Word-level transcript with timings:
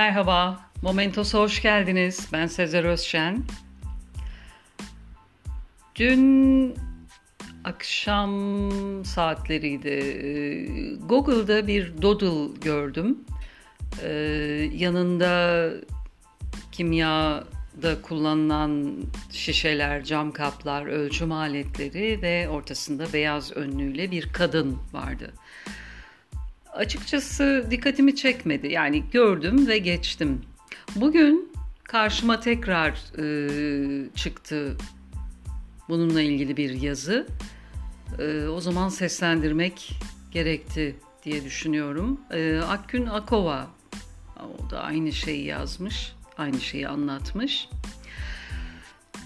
Merhaba, 0.00 0.60
Momentos'a 0.82 1.38
hoş 1.38 1.62
geldiniz. 1.62 2.28
Ben 2.32 2.46
Sezer 2.46 2.84
Özşen. 2.84 3.42
Dün 5.94 6.74
akşam 7.64 8.60
saatleriydi. 9.04 9.88
Ee, 9.88 10.94
Google'da 11.06 11.66
bir 11.66 12.02
doodle 12.02 12.60
gördüm. 12.60 13.18
Ee, 14.02 14.10
yanında 14.72 15.70
kimyada 16.72 18.02
kullanılan 18.02 18.96
şişeler, 19.32 20.04
cam 20.04 20.32
kaplar, 20.32 20.86
ölçüm 20.86 21.32
aletleri 21.32 22.22
ve 22.22 22.48
ortasında 22.48 23.12
beyaz 23.12 23.52
önlüğüyle 23.52 24.10
bir 24.10 24.32
kadın 24.32 24.78
vardı 24.92 25.32
açıkçası 26.72 27.66
dikkatimi 27.70 28.16
çekmedi. 28.16 28.72
Yani 28.72 29.04
gördüm 29.12 29.66
ve 29.66 29.78
geçtim. 29.78 30.42
Bugün 30.96 31.52
karşıma 31.84 32.40
tekrar 32.40 32.90
e, 33.18 34.14
çıktı 34.14 34.76
bununla 35.88 36.22
ilgili 36.22 36.56
bir 36.56 36.70
yazı. 36.70 37.26
E, 38.18 38.46
o 38.46 38.60
zaman 38.60 38.88
seslendirmek 38.88 39.90
gerekti 40.30 40.96
diye 41.24 41.44
düşünüyorum. 41.44 42.20
E, 42.30 42.58
Akgün 42.58 43.06
Akova 43.06 43.66
o 44.58 44.70
da 44.70 44.80
aynı 44.80 45.12
şeyi 45.12 45.44
yazmış, 45.44 46.12
aynı 46.38 46.60
şeyi 46.60 46.88
anlatmış. 46.88 47.68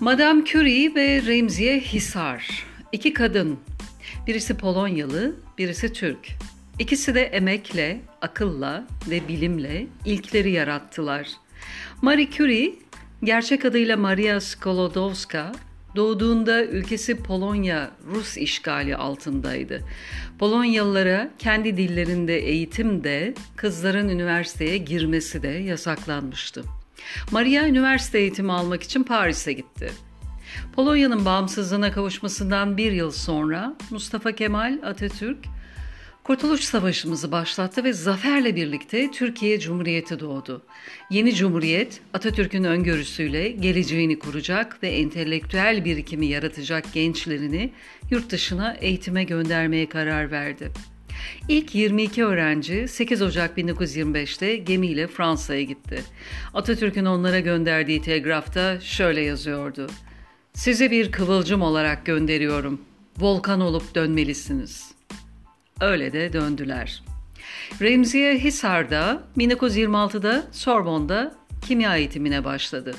Madame 0.00 0.44
Curie 0.44 0.94
ve 0.94 1.22
Remziye 1.22 1.80
Hisar. 1.80 2.66
İki 2.92 3.12
kadın. 3.12 3.58
Birisi 4.26 4.56
Polonyalı, 4.56 5.36
birisi 5.58 5.92
Türk. 5.92 6.28
İkisi 6.78 7.14
de 7.14 7.22
emekle, 7.22 8.00
akılla 8.22 8.86
ve 9.10 9.28
bilimle 9.28 9.86
ilkleri 10.04 10.50
yarattılar. 10.50 11.28
Marie 12.02 12.30
Curie, 12.30 12.74
gerçek 13.24 13.64
adıyla 13.64 13.96
Maria 13.96 14.40
Skolodowska, 14.40 15.52
doğduğunda 15.96 16.64
ülkesi 16.64 17.16
Polonya 17.22 17.90
Rus 18.06 18.36
işgali 18.36 18.96
altındaydı. 18.96 19.80
Polonyalılara 20.38 21.30
kendi 21.38 21.76
dillerinde 21.76 22.38
eğitim 22.38 23.04
de, 23.04 23.34
kızların 23.56 24.08
üniversiteye 24.08 24.76
girmesi 24.76 25.42
de 25.42 25.48
yasaklanmıştı. 25.48 26.64
Maria 27.30 27.66
üniversite 27.66 28.18
eğitimi 28.18 28.52
almak 28.52 28.82
için 28.82 29.02
Paris'e 29.02 29.52
gitti. 29.52 29.90
Polonya'nın 30.72 31.24
bağımsızlığına 31.24 31.92
kavuşmasından 31.92 32.76
bir 32.76 32.92
yıl 32.92 33.10
sonra 33.10 33.74
Mustafa 33.90 34.32
Kemal 34.32 34.78
Atatürk 34.82 35.38
Kurtuluş 36.24 36.60
Savaşımızı 36.60 37.32
başlattı 37.32 37.84
ve 37.84 37.92
zaferle 37.92 38.56
birlikte 38.56 39.10
Türkiye 39.10 39.60
Cumhuriyeti 39.60 40.20
doğdu. 40.20 40.62
Yeni 41.10 41.34
Cumhuriyet 41.34 42.00
Atatürk'ün 42.14 42.64
öngörüsüyle 42.64 43.48
geleceğini 43.48 44.18
kuracak 44.18 44.82
ve 44.82 44.88
entelektüel 44.88 45.84
birikimi 45.84 46.26
yaratacak 46.26 46.92
gençlerini 46.92 47.72
yurt 48.10 48.30
dışına 48.30 48.76
eğitime 48.80 49.24
göndermeye 49.24 49.88
karar 49.88 50.30
verdi. 50.30 50.72
İlk 51.48 51.74
22 51.74 52.24
öğrenci 52.24 52.88
8 52.88 53.22
Ocak 53.22 53.58
1925'te 53.58 54.56
gemiyle 54.56 55.06
Fransa'ya 55.06 55.62
gitti. 55.62 56.04
Atatürk'ün 56.54 57.04
onlara 57.04 57.40
gönderdiği 57.40 58.02
telgrafta 58.02 58.80
şöyle 58.80 59.20
yazıyordu. 59.20 59.86
Sizi 60.52 60.90
bir 60.90 61.12
kıvılcım 61.12 61.62
olarak 61.62 62.06
gönderiyorum. 62.06 62.80
Volkan 63.18 63.60
olup 63.60 63.94
dönmelisiniz.'' 63.94 65.03
Öyle 65.80 66.12
de 66.12 66.32
döndüler. 66.32 67.02
Remziye 67.80 68.38
Hisar'da 68.38 69.22
1926'da 69.38 70.44
Sorbon'da 70.52 71.34
kimya 71.66 71.96
eğitimine 71.96 72.44
başladı. 72.44 72.94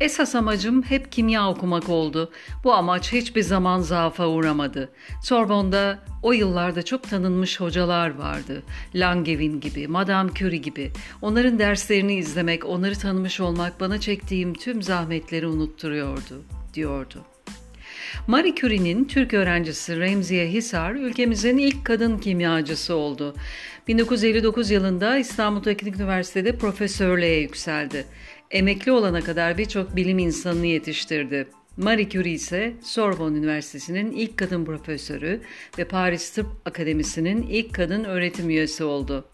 Esas 0.00 0.34
amacım 0.34 0.82
hep 0.82 1.12
kimya 1.12 1.50
okumak 1.50 1.88
oldu. 1.88 2.32
Bu 2.64 2.74
amaç 2.74 3.12
hiçbir 3.12 3.42
zaman 3.42 3.80
zaafa 3.80 4.28
uğramadı. 4.28 4.88
Sorbon'da 5.22 5.98
o 6.22 6.32
yıllarda 6.32 6.82
çok 6.82 7.10
tanınmış 7.10 7.60
hocalar 7.60 8.14
vardı. 8.14 8.62
Langevin 8.94 9.60
gibi, 9.60 9.88
Madame 9.88 10.30
Curie 10.34 10.58
gibi. 10.58 10.92
Onların 11.22 11.58
derslerini 11.58 12.14
izlemek, 12.14 12.64
onları 12.64 12.98
tanımış 12.98 13.40
olmak 13.40 13.80
bana 13.80 14.00
çektiğim 14.00 14.54
tüm 14.54 14.82
zahmetleri 14.82 15.46
unutturuyordu, 15.46 16.44
diyordu. 16.74 17.24
Marie 18.26 18.54
Curie'nin 18.54 19.04
Türk 19.04 19.34
öğrencisi 19.34 20.00
Remziye 20.00 20.48
Hisar 20.48 20.94
ülkemizin 20.94 21.58
ilk 21.58 21.84
kadın 21.84 22.18
kimyacısı 22.18 22.94
oldu. 22.94 23.34
1959 23.88 24.70
yılında 24.70 25.18
İstanbul 25.18 25.62
Teknik 25.62 25.96
Üniversitesi'de 25.96 26.56
profesörlüğe 26.56 27.40
yükseldi. 27.40 28.04
Emekli 28.50 28.92
olana 28.92 29.20
kadar 29.20 29.58
birçok 29.58 29.96
bilim 29.96 30.18
insanını 30.18 30.66
yetiştirdi. 30.66 31.48
Marie 31.76 32.08
Curie 32.08 32.32
ise 32.32 32.74
Sorbonne 32.82 33.38
Üniversitesi'nin 33.38 34.12
ilk 34.12 34.36
kadın 34.36 34.64
profesörü 34.64 35.40
ve 35.78 35.84
Paris 35.84 36.30
Tıp 36.30 36.46
Akademisi'nin 36.64 37.42
ilk 37.42 37.74
kadın 37.74 38.04
öğretim 38.04 38.50
üyesi 38.50 38.84
oldu. 38.84 39.24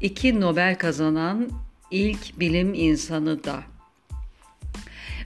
İki 0.00 0.40
Nobel 0.40 0.78
kazanan 0.78 1.48
ilk 1.90 2.40
bilim 2.40 2.74
insanı 2.74 3.44
da. 3.44 3.62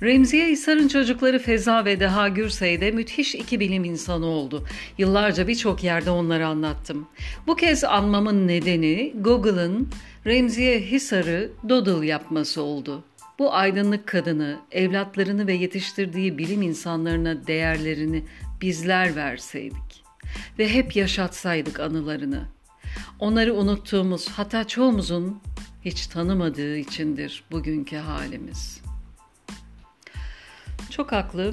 Remziye 0.02 0.48
Hisar'ın 0.48 0.88
çocukları 0.88 1.38
Feza 1.38 1.84
ve 1.84 2.00
Deha 2.00 2.28
Gürsey 2.28 2.80
de 2.80 2.90
müthiş 2.90 3.34
iki 3.34 3.60
bilim 3.60 3.84
insanı 3.84 4.26
oldu. 4.26 4.64
Yıllarca 4.98 5.48
birçok 5.48 5.84
yerde 5.84 6.10
onları 6.10 6.46
anlattım. 6.46 7.08
Bu 7.46 7.56
kez 7.56 7.84
anmamın 7.84 8.48
nedeni 8.48 9.12
Google'ın 9.20 9.88
Remziye 10.26 10.80
Hisar'ı 10.80 11.50
Doodle 11.68 12.06
yapması 12.06 12.62
oldu. 12.62 13.04
Bu 13.38 13.54
aydınlık 13.54 14.06
kadını, 14.06 14.58
evlatlarını 14.70 15.46
ve 15.46 15.52
yetiştirdiği 15.52 16.38
bilim 16.38 16.62
insanlarına 16.62 17.46
değerlerini 17.46 18.24
bizler 18.60 19.16
verseydik 19.16 20.04
ve 20.58 20.68
hep 20.68 20.96
yaşatsaydık 20.96 21.80
anılarını. 21.80 22.44
Onları 23.18 23.54
unuttuğumuz, 23.54 24.28
hatta 24.28 24.64
çoğumuzun 24.64 25.40
hiç 25.84 26.06
tanımadığı 26.06 26.76
içindir 26.76 27.44
bugünkü 27.50 27.96
halimiz.'' 27.96 28.93
Çok 30.96 31.12
haklı. 31.12 31.52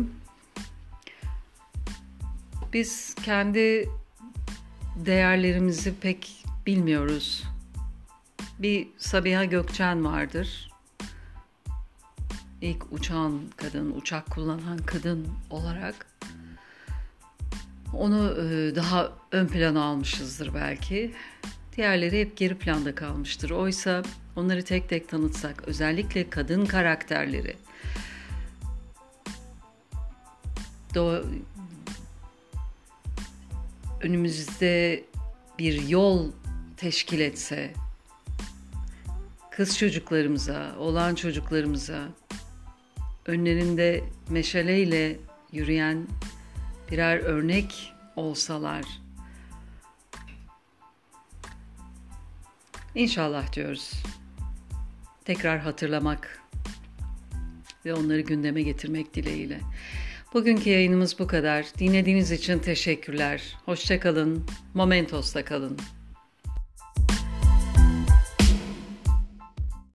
Biz 2.73 3.15
kendi 3.23 3.89
değerlerimizi 4.95 5.99
pek 5.99 6.45
bilmiyoruz. 6.65 7.43
Bir 8.59 8.87
Sabiha 8.97 9.45
Gökçen 9.45 10.05
vardır. 10.05 10.71
İlk 12.61 12.93
uçan 12.93 13.41
kadın, 13.57 13.91
uçak 13.91 14.29
kullanan 14.29 14.77
kadın 14.77 15.27
olarak. 15.49 16.05
Onu 17.93 18.31
e, 18.31 18.75
daha 18.75 19.11
ön 19.31 19.47
plana 19.47 19.83
almışızdır 19.83 20.53
belki. 20.55 21.13
Diğerleri 21.77 22.21
hep 22.21 22.37
geri 22.37 22.57
planda 22.57 22.95
kalmıştır. 22.95 23.49
Oysa 23.49 24.03
onları 24.35 24.63
tek 24.63 24.89
tek 24.89 25.09
tanıtsak, 25.09 25.63
özellikle 25.67 26.29
kadın 26.29 26.65
karakterleri, 26.65 27.55
do 30.95 31.23
önümüzde 34.01 35.03
bir 35.59 35.87
yol 35.87 36.31
teşkil 36.77 37.19
etse 37.19 37.73
kız 39.51 39.77
çocuklarımıza, 39.77 40.75
olan 40.79 41.15
çocuklarımıza 41.15 42.07
önlerinde 43.25 44.03
meşaleyle 44.29 45.19
yürüyen 45.51 46.07
birer 46.91 47.17
örnek 47.17 47.93
olsalar 48.15 49.01
İnşallah 52.95 53.53
diyoruz. 53.53 53.93
Tekrar 55.25 55.59
hatırlamak 55.59 56.41
ve 57.85 57.93
onları 57.93 58.21
gündeme 58.21 58.61
getirmek 58.61 59.13
dileğiyle. 59.13 59.59
Bugünkü 60.33 60.69
yayınımız 60.69 61.19
bu 61.19 61.27
kadar. 61.27 61.65
Dinlediğiniz 61.79 62.31
için 62.31 62.59
teşekkürler. 62.59 63.57
Hoşçakalın. 63.65 64.45
Momentos'ta 64.73 65.45
kalın. 65.45 65.77